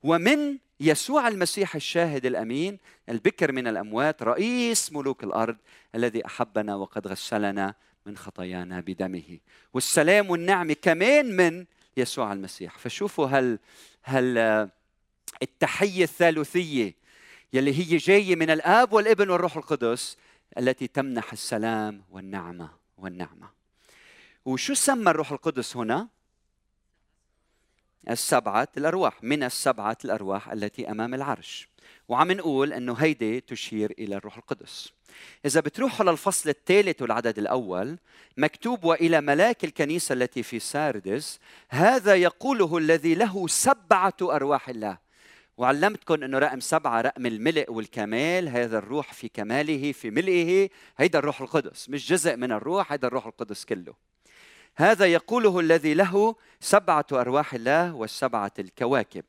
[0.04, 2.78] ومن يسوع المسيح الشاهد الأمين
[3.10, 5.58] البكر من الأموات رئيس ملوك الأرض
[5.96, 7.74] الذي أحبنا وقد غسلنا
[8.06, 9.38] من خطايانا بدمه.
[9.74, 11.66] والسلام والنعمة كمان من
[11.98, 12.78] يسوع المسيح.
[12.78, 13.60] فشوفوا هل
[14.04, 14.38] هل
[15.42, 16.94] التحية الثالوثية
[17.54, 20.18] يلي هي جاية من الآب والابن والروح القدس.
[20.58, 23.50] التي تمنح السلام والنعمة والنعمة.
[24.46, 26.08] وشو سمى الروح القدس هنا؟
[28.10, 31.70] السبعة الأرواح من السبعة الأرواح التي أمام العرش.
[32.08, 34.94] وعم نقول أنه هيدي تشير إلى الروح القدس.
[35.46, 37.98] إذا بتروحوا للفصل الثالث والعدد الأول
[38.38, 44.98] مكتوب وإلى ملاك الكنيسة التي في ساردس هذا يقوله الذي له سبعة أرواح الله.
[45.60, 51.42] وعلمتكم أنه رقم سبعة رقم الملء والكمال هذا الروح في كماله في ملئه هيدا الروح
[51.42, 53.94] القدس مش جزء من الروح هيدا الروح القدس كله.
[54.76, 59.24] هذا يقوله الذي له سبعة أرواح الله والسبعة الكواكب.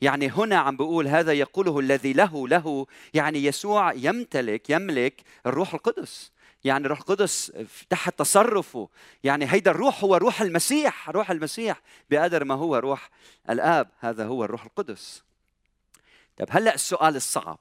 [0.00, 6.32] يعني هنا عم بقول هذا يقوله الذي له له يعني يسوع يمتلك يملك الروح القدس.
[6.64, 7.52] يعني الروح القدس
[7.90, 8.88] تحت تصرفه.
[9.24, 13.10] يعني هيدا الروح هو روح المسيح روح المسيح بقدر ما هو روح
[13.50, 15.25] الآب هذا هو الروح القدس.
[16.36, 17.58] طيب هلا السؤال الصعب.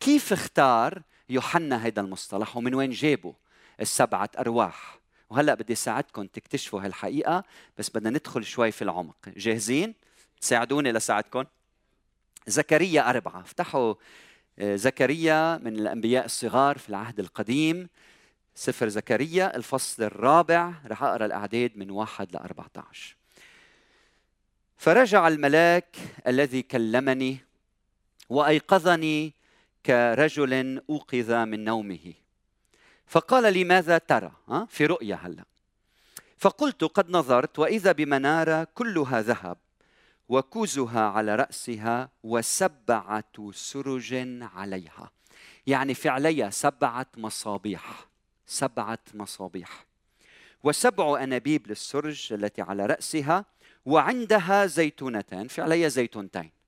[0.00, 3.34] كيف اختار يوحنا هيدا المصطلح ومن وين جابه
[3.80, 4.98] السبعة أرواح؟
[5.30, 7.44] وهلا بدي ساعدكم تكتشفوا هالحقيقة
[7.78, 9.16] بس بدنا ندخل شوي في العمق.
[9.36, 9.94] جاهزين؟
[10.40, 11.44] تساعدوني لساعدكم؟
[12.46, 13.40] زكريا أربعة.
[13.40, 13.94] افتحوا
[14.58, 17.88] آه، زكريا من الأنبياء الصغار في العهد القديم.
[18.54, 20.72] سفر زكريا الفصل الرابع.
[20.86, 23.16] رح أقرأ الأعداد من واحد ل 14
[24.76, 25.96] فرجع الملاك
[26.26, 27.38] الذي كلمني
[28.32, 29.34] وأيقظني
[29.86, 32.14] كرجل أوقظ من نومه.
[33.06, 34.32] فقال لي ماذا ترى؟
[34.68, 35.44] في رؤيا هلا.
[36.38, 39.58] فقلت قد نظرت وإذا بمنارة كلها ذهب
[40.28, 45.10] وكوزها على رأسها وسبعة سرج عليها.
[45.66, 48.08] يعني في عليها سبعة مصابيح
[48.46, 49.86] سبعة مصابيح.
[50.64, 53.44] وسبع أنابيب للسرج التي على رأسها
[53.84, 56.61] وعندها زيتونتان في عليها زيتونتين.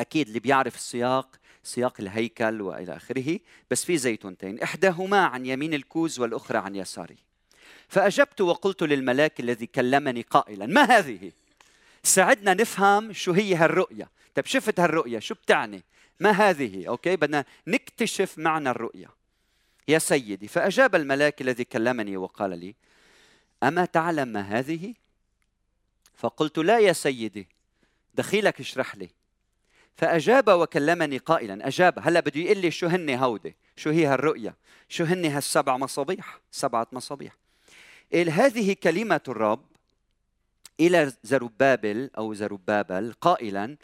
[0.00, 3.38] أكيد اللي بيعرف السياق سياق الهيكل وإلى آخره
[3.70, 4.62] بس في زيتونتين.
[4.62, 7.16] إحداهما عن يمين الكوز والأخرى عن يساره
[7.88, 11.32] فأجبت وقلت للملاك الذي كلمني قائلا ما هذه؟
[12.02, 14.10] ساعدنا نفهم شو هي هالرؤية.
[14.34, 15.82] طيب شفت هالرؤية؟ شو بتعني؟
[16.20, 19.10] ما هذه؟ okay بدنا نكتشف معنى الرؤية.
[19.88, 20.48] يا سيدي.
[20.48, 22.74] فأجاب الملاك الذي كلمني وقال لي
[23.62, 24.94] أما تعلم ما هذه؟
[26.14, 27.48] فقلت لا يا سيدي.
[28.14, 29.08] دخيلك اشرح لي.
[29.96, 34.54] فأجاب وكلمني قائلا أجاب هلا بده يقول لي شو هن هودي؟ شو هي هالرؤية؟
[34.88, 37.36] شو هن هالسبع مصابيح؟ سبعة مصابيح.
[38.12, 39.64] قال هذه كلمة الرب
[40.80, 43.76] إلى زربابل أو زربابل قائلا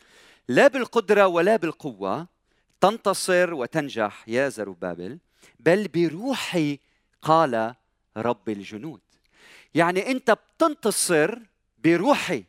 [0.48, 2.26] لا بالقدرة ولا بالقوة
[2.80, 5.18] تنتصر وتنجح يا زربابل
[5.60, 6.78] بل بروحي
[7.22, 7.74] قال
[8.16, 9.00] رب الجنود.
[9.74, 11.38] يعني أنت بتنتصر
[11.84, 12.44] بروحي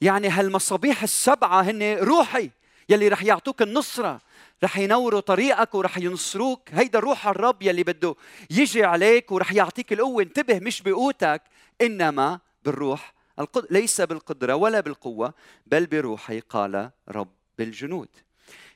[0.00, 2.50] يعني هالمصابيح السبعة هن روحي
[2.88, 4.20] يلي رح يعطوك النصرة.
[4.64, 6.68] رح ينوروا طريقك ورح ينصروك.
[6.72, 8.14] هيدا روح الرب يلي بده
[8.50, 10.22] يجي عليك ورح يعطيك القوة.
[10.22, 11.42] انتبه مش بقوتك
[11.80, 13.66] إنما بالروح القد...
[13.70, 15.34] ليس بالقدرة ولا بالقوة
[15.66, 17.28] بل بروحي قال رب
[17.60, 18.08] الجنود.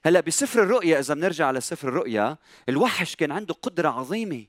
[0.04, 2.36] هلأ بسفر الرؤيا إذا بنرجع لسفر الرؤيا
[2.68, 4.44] الوحش كان عنده قدرة عظيمة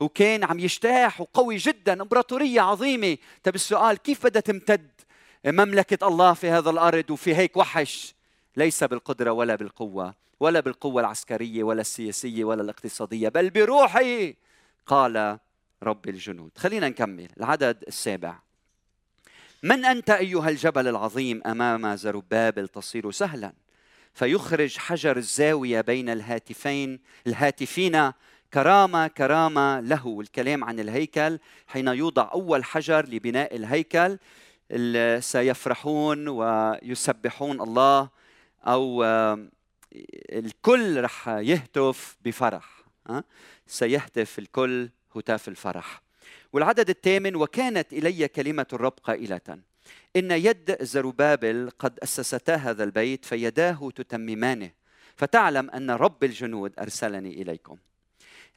[0.00, 3.16] وكان عم يجتاح وقوي جدا إمبراطورية عظيمة.
[3.44, 4.90] طيب السؤال كيف بدها تمتد؟
[5.44, 8.14] مملكة الله في هذا الأرض وفي هيك وحش
[8.56, 14.36] ليس بالقدرة ولا بالقوة ولا بالقوة العسكرية ولا السياسية ولا الاقتصادية بل بروحي
[14.86, 15.38] قال
[15.82, 16.50] رب الجنود.
[16.56, 18.38] خلينا نكمل العدد السابع.
[19.62, 23.52] من أنت أيها الجبل العظيم أمام زربابل تصير سهلا؟
[24.14, 28.12] فيخرج حجر الزاوية بين الهاتفين الهاتفين
[28.54, 34.18] كرامة كرامة له الكلام عن الهيكل حين يوضع أول حجر لبناء الهيكل.
[35.20, 38.08] سيفرحون ويسبحون الله
[38.66, 39.04] أو
[40.32, 42.84] الكل رح يهتف بفرح
[43.66, 46.02] سيهتف الكل هتاف الفرح.
[46.52, 49.58] والعدد الثامن وكانت إلي كلمة الرب قائلة
[50.16, 54.70] إن يد زربابل قد أسستا هذا البيت فيداه تتممانه
[55.16, 57.76] فتعلم أن رب الجنود أرسلني إليكم.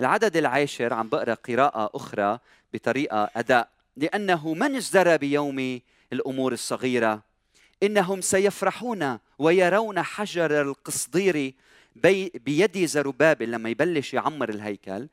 [0.02, 2.40] العدد العاشر عم بقرأ قراءة أخرى
[2.74, 5.82] بطريقة أداء لأنه من ازدرى بيوم
[6.14, 7.24] الأمور الصغيرة.
[7.84, 11.54] إنهم سيفرحون ويرون حجر القصدير
[12.36, 15.08] بيد زربابل لما يبلش يعمر الهيكل.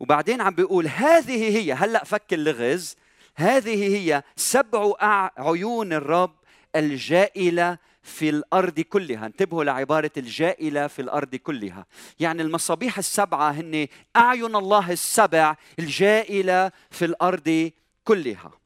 [0.00, 2.96] وبعدين عم بيقول هذه هي هلأ فك اللغز.
[3.34, 4.92] هذه هي سبع
[5.38, 6.34] عيون الرب
[6.76, 9.26] الجائلة في الأرض كلها.
[9.26, 11.86] انتبهوا لعبارة الجائلة في الأرض كلها.
[12.20, 17.70] يعني المصابيح السبعة هن أعين الله السبع الجائلة في الأرض
[18.04, 18.61] كلها.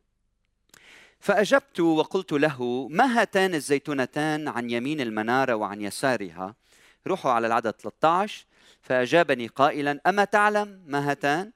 [1.26, 6.54] فأجبت وقلت له ما هاتان الزيتونتان عن يمين المنارة وعن يسارها؟
[7.06, 8.46] روحوا على العدد 13
[8.82, 11.52] فأجابني قائلا أما تعلم ما هاتان؟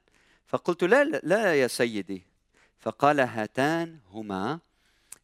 [0.47, 2.23] فقلت لا لا يا سيدي.
[2.79, 4.59] فقال هاتان هما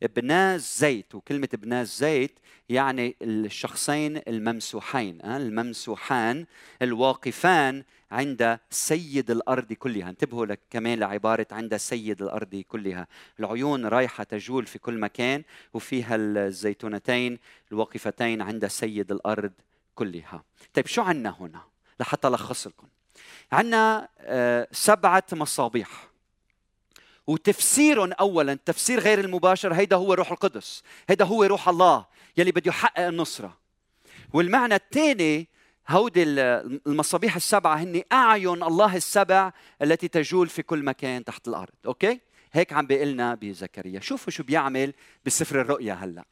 [0.04, 6.46] ابنا الزيت وكلمة ابنا الزيت يعني الشخصين الممسوحين الممسوحان
[6.82, 10.10] الواقفان عند سيد الأرض كلها.
[10.10, 13.08] انتبهوا لك كمان لعبارة عند سيد الأرض كلها.
[13.40, 17.40] العيون رايحة تجول في كل مكان وفيها الزيتونتين
[17.72, 19.52] الواقفتين عند سيد الأرض
[19.96, 20.44] كلها.
[20.74, 21.62] طيب شو عنا هنا؟
[22.00, 22.88] لحتى ألخص لكم.
[23.52, 26.07] عنا آه، سبعة مصابيح.
[27.28, 32.06] وتفسيرهم اولا تفسير غير المباشر هيدا هو روح القدس هيدا هو روح الله
[32.38, 33.58] يلي بده يحقق النصرة.
[34.34, 35.48] والمعنى الثاني
[35.90, 41.74] هودي المصابيح السبعة هن أعين الله السبع التي تجول في كل مكان تحت الأرض.
[41.86, 42.20] أوكي؟
[42.54, 44.00] هيك عم بيقلنا لنا بزكريا.
[44.00, 44.94] شوفوا شو بيعمل
[45.26, 46.26] بسفر الرؤيا هلأ.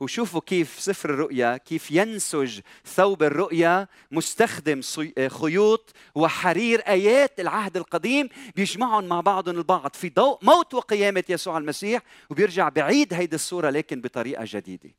[0.00, 4.80] وشوفوا كيف سفر الرؤيا كيف ينسج ثوب الرؤيا مستخدم
[5.28, 12.02] خيوط وحرير آيات العهد القديم بيجمعهم مع بعضهم البعض في ضوء موت وقيامة يسوع المسيح
[12.30, 14.90] وبيرجع بعيد هيدي الصورة لكن بطريقة جديدة.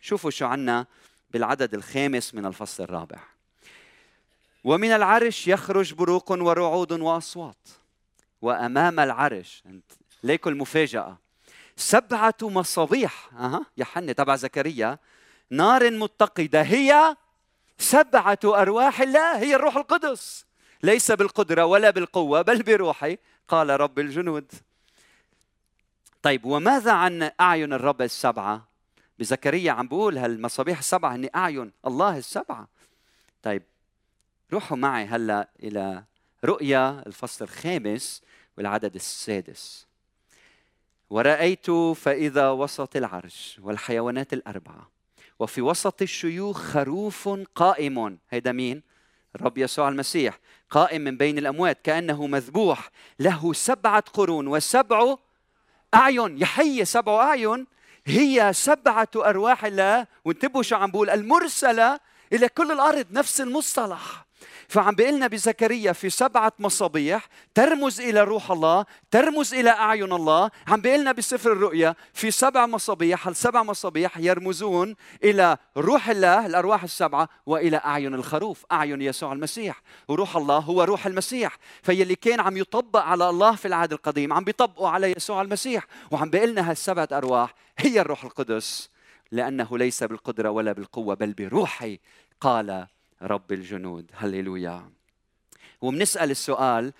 [0.00, 0.86] شوفوا شو عنا
[1.30, 3.18] بالعدد الخامس من الفصل الرابع.
[4.64, 7.68] ومن العرش يخرج بروق ورعود وأصوات
[8.42, 9.62] وأمام العرش
[10.22, 11.18] ليكن المفاجأة
[11.78, 13.30] سبعة مصابيح.
[13.32, 14.98] أها يا تبع زكريا.
[15.50, 17.16] نار متقدة هي
[17.78, 20.46] سبعة أرواح الله هي الروح القدس.
[20.82, 24.52] ليس بالقدرة ولا بالقوة بل بروحي قال رب الجنود.
[26.22, 28.68] طيب وماذا عن أعين الرب السبعة؟
[29.18, 32.68] بزكريا عم بقول هالمصابيح السبعة هن أعين الله السبعة.
[33.42, 33.62] طيب
[34.52, 36.04] روحوا معي هلا إلى
[36.44, 38.22] رؤيا الفصل الخامس
[38.56, 39.87] والعدد السادس.
[41.10, 44.90] ورأيت فإذا وسط العرش والحيوانات الأربعة
[45.38, 48.18] وفي وسط الشيوخ خروف قائم.
[48.30, 48.82] هيدا مين؟
[49.36, 50.38] الرب يسوع المسيح
[50.70, 52.90] قائم من بين الأموات كأنه مذبوح.
[53.18, 55.16] له سبعة قرون وسبع
[55.94, 56.38] أعين.
[56.38, 57.66] يحيي سبع أعين.
[58.06, 60.06] هي سبعة أرواح الله.
[60.24, 62.00] وانتبهوا شو عم بقول المرسلة
[62.32, 64.27] إلى كل الأرض نفس المصطلح.
[64.68, 70.50] فعم بيقلنا بزكريا في سبعة مصابيح ترمز إلى روح الله ترمز إلى أعين الله.
[70.68, 77.28] عم بيقلنا بسفر الرؤيا في سبع مصابيح السبع مصابيح يرمزون إلى روح الله الأرواح السبعة
[77.46, 79.82] وإلى أعين الخروف أعين يسوع المسيح.
[80.08, 81.56] وروح الله هو روح المسيح.
[81.82, 85.86] فيلي كان عم يطبق على الله في العهد القديم عم بيطبقوا على يسوع المسيح.
[86.10, 88.90] وعم بيقلنا هالسبعة أرواح هي الروح القدس
[89.32, 91.98] لأنه ليس بالقدرة ولا بالقوة بل بروحي
[92.40, 92.86] قال
[93.22, 94.10] رب الجنود.
[94.14, 94.90] هللويا.
[95.80, 96.92] وبنسأل السؤال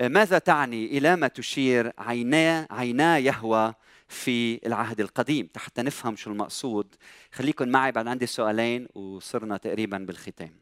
[0.00, 3.74] ماذا تعني إلى ما تشير عينا عينا يهوى
[4.08, 6.94] في العهد القديم؟ حتى نفهم شو المقصود.
[7.32, 10.52] خليكم معي بعد عندي سؤالين وصرنا تقريبا بالختام.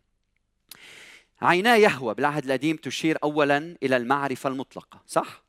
[1.43, 5.43] عينا يهوى بالعهد القديم تشير اولا إلى المعرفة المطلقة صح؟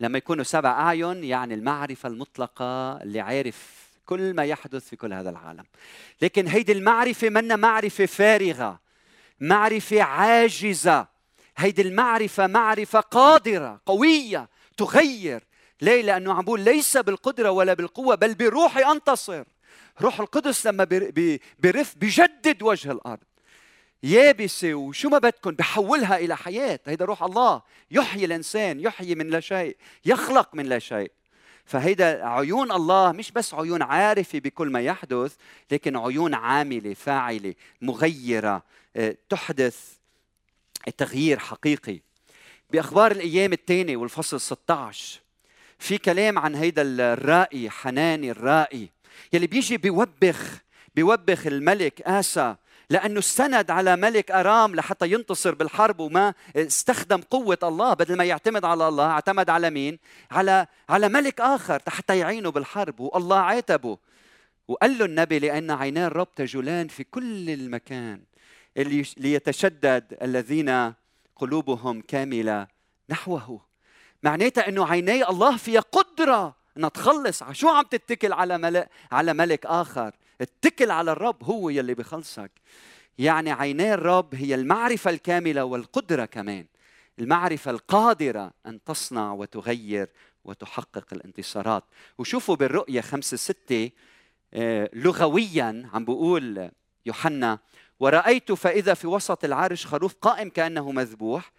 [0.00, 5.30] لما يكونوا سبع أعين يعني المعرفة المطلقة اللي عارف كل ما يحدث في كل هذا
[5.30, 5.64] العالم.
[6.22, 8.83] لكن هيدي المعرفة منا معرفة فارغة.
[9.44, 11.06] معرفة عاجزة.
[11.56, 15.44] هيدي المعرفة معرفة قادرة قوية تغير.
[15.80, 19.44] ليه؟ لأنه عم بقول ليس بالقدرة ولا بالقوة بل بروحي أنتصر
[20.00, 20.84] روح القدس لما
[21.58, 23.24] برف بجدد وجه الأرض.
[24.02, 26.80] يابسة وشو ما بدكم بحولها إلى حياة.
[26.86, 27.62] هيدا روح الله.
[27.90, 31.12] يحيي الإنسان يحيي من لا شيء يخلق من لا شيء.
[31.66, 35.34] فهيدا عيون الله مش بس عيون عارفة بكل ما يحدث
[35.70, 38.62] لكن عيون عاملة فاعلة مغيرة
[38.96, 39.92] آه، تحدث
[40.98, 42.00] تغيير حقيقي.
[42.70, 45.20] بأخبار الأيام الثانية والفصل 16
[45.78, 48.88] في كلام عن هيدا الرائي حناني الرائي
[49.32, 50.62] يلي بيجي بيوبخ
[50.94, 52.56] بيوبخ الملك آسى
[52.90, 58.64] لأنه استند على ملك أرام لحتى ينتصر بالحرب وما استخدم قوة الله بدل ما يعتمد
[58.64, 59.98] على الله اعتمد على مين؟
[60.30, 63.98] على على ملك آخر حتى يعينه بالحرب والله عاتبه
[64.68, 68.20] وقال له النبي لأن عينا الرب تجولان في كل المكان.
[69.16, 70.94] ليتشدد الذين
[71.36, 72.66] قلوبهم كاملة
[73.08, 73.60] نحوه.
[74.22, 77.44] معناتها إنه عيني الله فيها قدرة إنها تخلص.
[77.52, 82.50] شو عم تتكل على ملك على ملك آخر؟ اتكل على الرب هو يلي بخلصك.
[83.18, 86.66] يعني عيني الرب هي المعرفة الكاملة والقدرة كمان.
[87.18, 90.08] المعرفة القادرة أن تصنع وتغير
[90.44, 91.84] وتحقق الانتصارات.
[92.18, 93.90] وشوفوا بالرؤية خمسة ستة
[94.54, 96.70] آه، لغويا عم بقول
[97.06, 97.58] يوحنا
[98.00, 101.52] ورأيت فإذا في وسط العرش خروف قائم كأنه مذبوح.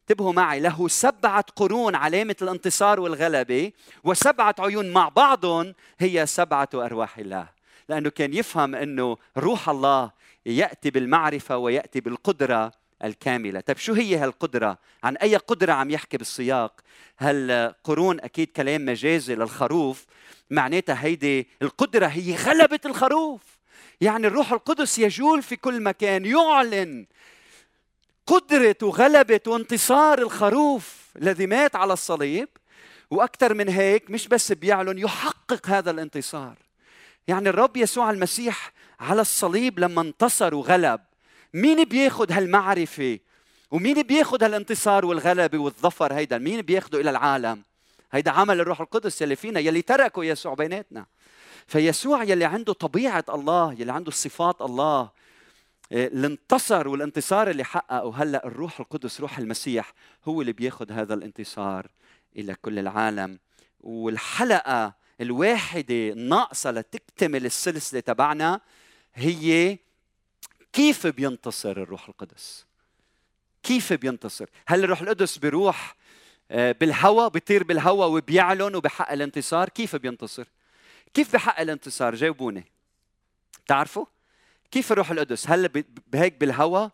[0.00, 3.72] انتبهوا معي له سبعة قرون علامة الانتصار والغلبة
[4.04, 7.48] وسبعة عيون مع بعضهم هي سبعة أرواح الله.
[7.88, 10.10] لأنه كان يفهم أنه روح الله
[10.46, 12.72] يأتي بالمعرفة ويأتي بالقدرة
[13.04, 13.60] الكاملة.
[13.60, 16.80] طيب شو هي هالقدرة؟ عن أي قدرة عم يحكي بالسياق؟
[17.18, 20.06] هالقرون أكيد كلام مجازي للخروف؟
[20.50, 23.40] معناتها هيدي القدرة هي غلبة الخروف.
[24.00, 27.06] يعني الروح القدس يجول في كل مكان يعلن
[28.26, 31.02] قدرة وغلبة وانتصار الخروف.
[31.16, 32.48] الذي مات على الصليب
[33.10, 36.56] وأكثر من هيك مش بس بيعلن يحقق هذا الانتصار.
[37.28, 41.00] يعني الرب يسوع المسيح على الصليب لما انتصر وغلب
[41.54, 43.18] مين بياخد هالمعرفة؟
[43.70, 47.62] ومين بياخد هالانتصار والغلبة والظفر هيدا؟ مين بياخده إلى العالم؟
[48.12, 51.06] هيدا عمل الروح القدس يلي فينا يلي تركه يسوع بيناتنا.
[51.66, 55.10] فيسوع يلي عنده طبيعة الله يلي عنده صفات الله
[55.92, 59.92] آه، اللي انتصر والانتصار اللي حققه هلأ الروح القدس روح المسيح
[60.24, 61.86] هو اللي بياخذ هذا الانتصار
[62.36, 63.38] إلى كل العالم.
[63.80, 68.60] والحلقة الواحده ناقصة لتكتمل السلسله تبعنا
[69.14, 69.78] هي
[70.72, 72.66] كيف بينتصر الروح القدس؟
[73.62, 75.96] كيف بينتصر؟ هل الروح القدس بيروح
[76.50, 80.48] آه، بالهواء بيطير بالهواء وبيعلن وبحقق الانتصار؟ كيف بينتصر؟
[81.14, 82.64] كيف بحقق الانتصار؟ جاوبوني.
[83.66, 84.06] تعرفوا
[84.70, 85.68] كيف الروح القدس؟ هل
[86.06, 86.90] بهيك بالهواء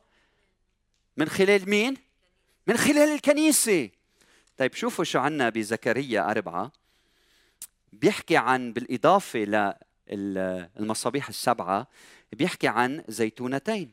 [1.16, 1.97] من خلال مين؟
[2.66, 3.91] من خلال الكنيسة.
[4.57, 6.73] طيب شوفوا شو عنا بزكريا أربعة.
[7.93, 9.39] بيحكي عن بالإضافة
[10.09, 11.86] للمصابيح السبعة
[12.32, 13.93] بيحكي عن زيتونتين.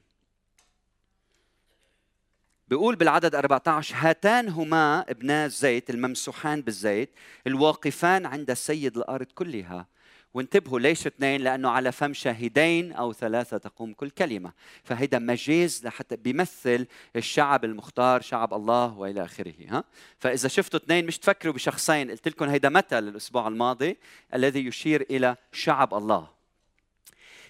[2.68, 7.10] بيقول بالعدد 14 هاتان هما ابنا الزيت الممسوحان بالزيت
[7.48, 9.88] الواقفان عند سيد الأرض كلها.
[10.36, 14.54] وانتبهوا ليش اثنين؟ لأنه على فم شاهدين أو ثلاثة تقوم كل كلمة.
[14.84, 19.84] فهيدا مجاز لحتى بيمثل الشعب المختار شعب الله وإلى آخره ها؟
[20.20, 23.98] فإذا شفتوا اثنين مش تفكروا بشخصين قلت لكم هيدا مثل الأسبوع الماضي
[24.34, 26.28] الذي يشير إلى شعب الله.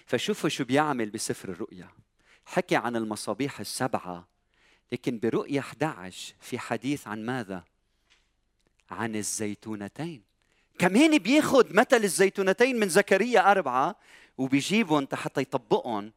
[0.06, 1.88] فشوفوا شو بيعمل بسفر الرؤيا.
[2.44, 4.28] حكي عن المصابيح السبعة
[4.92, 7.64] لكن برؤيا 11 في حديث عن ماذا؟
[8.90, 10.25] عن الزيتونتين.
[10.78, 13.96] كمان بياخذ مثل الزيتونتين من زكريا أربعة
[14.38, 16.12] وبيجيبهم حتى يطبقهم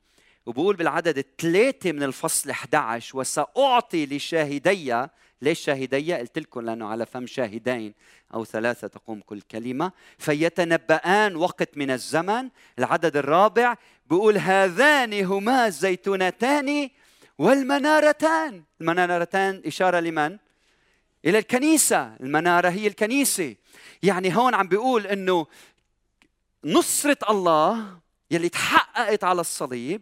[0.46, 5.08] وبقول بالعدد الثلاثة من الفصل 11 وسأعطي لشاهدي
[5.42, 7.94] ليش شاهدي؟ قلت لكم لأنه على فم شاهدين
[8.34, 12.50] أو ثلاثة تقوم كل كلمة فيتنبأان وقت من الزمن
[12.80, 13.76] العدد الرابع
[14.10, 16.90] بقول هذان هما الزيتونتان
[17.38, 20.38] والمنارتان المنارتان إشارة لمن؟
[21.26, 23.56] إلى الكنيسة المنارة هي الكنيسة
[24.04, 25.48] يعني هون عم بيقول إنه
[26.64, 28.00] نصرة الله
[28.32, 30.02] يلي تحققت على الصليب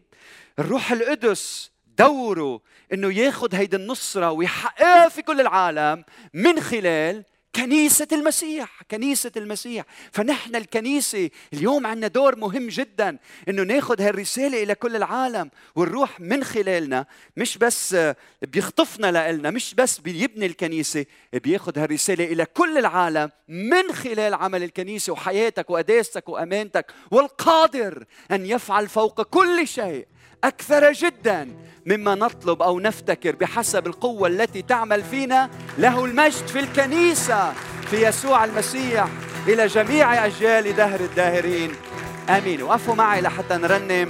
[0.59, 2.61] الروح القدس دوره
[2.93, 6.03] إنه ياخذ هيدي النصرة ويحققها في كل العالم
[6.33, 7.23] من خلال
[7.55, 9.85] كنيسة المسيح كنيسة المسيح.
[10.11, 13.17] فنحن الكنيسة اليوم عندنا دور مهم جدا
[13.49, 17.05] إنه ناخذ هالرسالة إلى كل العالم والروح من خلالنا.
[17.37, 17.95] مش بس
[18.41, 25.13] بيخطفنا لنا مش بس بيبني الكنيسة بياخذ هالرسالة إلى كل العالم من خلال عمل الكنيسة
[25.13, 30.07] وحياتك وقداستك وأمانتك والقادر أن يفعل فوق كل شيء.
[30.43, 31.49] أكثر جدا
[31.85, 37.53] مما نطلب أو نفتكر بحسب القوة التي تعمل فينا له المجد في الكنيسة
[37.89, 39.07] في يسوع المسيح
[39.47, 41.71] إلى جميع أجيال دهر الداهرين.
[42.29, 42.63] آمين.
[42.63, 44.09] وقفوا معي لحتى نرنم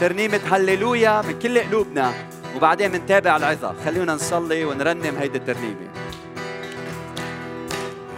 [0.00, 2.12] ترنيمة هللويا من كل قلوبنا.
[2.56, 3.74] وبعدين بنتابع العظة.
[3.84, 5.88] خلونا نصلي ونرنم هيدي الترنيمة.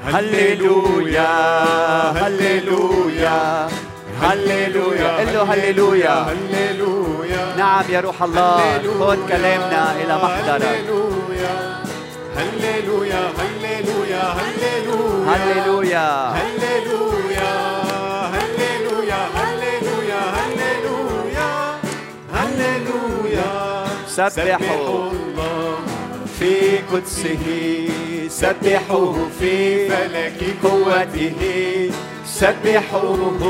[0.05, 1.43] هللويا
[2.11, 3.69] هللويا.
[4.23, 11.55] هللويا قل له هللويا هللويا نعم يا روح الله خذ كلامنا إلى محضرك هللويا
[12.37, 14.25] هللويا هللويا
[15.29, 16.33] هللويا
[22.35, 22.91] هللويا
[24.29, 25.30] سبحوا
[26.41, 27.45] في قدسه
[28.29, 31.41] سبحوه في فلك قوته.
[32.27, 33.43] سبحوه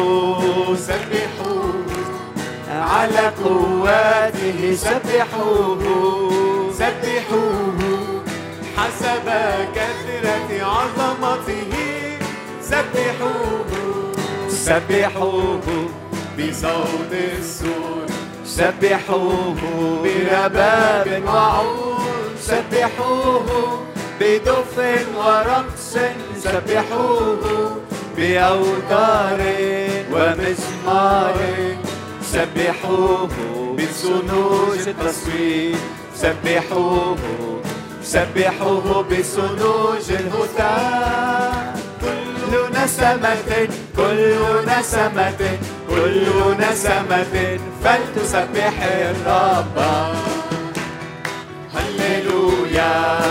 [0.76, 1.74] سبحوه
[2.68, 4.74] على قواته.
[4.74, 5.82] سبحوه
[6.72, 7.78] سبحوه
[8.76, 9.26] حسب
[9.74, 11.72] كثرة عظمته.
[12.62, 13.70] سبحوه
[14.48, 15.66] سبحوه
[16.38, 18.06] بصوت السور.
[18.44, 19.60] سبحوه
[20.02, 21.79] برباب وعود
[22.50, 23.46] سبحوه
[24.20, 24.74] بدف
[25.16, 25.94] ورقص
[26.44, 27.44] سبحوه
[28.16, 29.40] بأوتار
[30.12, 31.36] ومزمار.
[32.32, 33.28] سبحوه
[33.76, 35.76] بصنوج التصوير.
[36.16, 37.16] سبحوه
[38.02, 44.34] سبحوه بصنوج الهتاف كل نسمة كل
[44.66, 45.42] نسمة
[45.90, 46.26] كل
[46.60, 50.19] نسمة فلتسبح الرب.
[52.90, 53.29] Yeah.